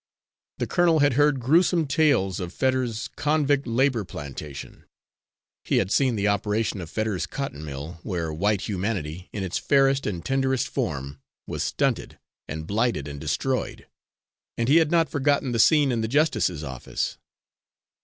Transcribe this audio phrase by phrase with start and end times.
[0.57, 4.85] The colonel had heard grewsome tales of Fetters's convict labour plantation;
[5.63, 10.07] he had seen the operation of Fetters's cotton mill, where white humanity, in its fairest
[10.07, 12.17] and tenderest form, was stunted
[12.47, 13.85] and blighted and destroyed;
[14.57, 17.19] and he had not forgotten the scene in the justice's office.